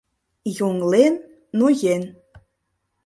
[0.57, 1.15] Йоҥлен—
[1.57, 2.03] ноен.